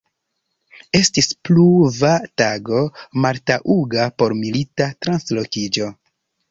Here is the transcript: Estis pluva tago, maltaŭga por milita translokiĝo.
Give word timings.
Estis 0.99 1.29
pluva 1.49 2.15
tago, 2.43 2.81
maltaŭga 3.27 4.09
por 4.21 4.39
milita 4.43 4.93
translokiĝo. 5.07 5.97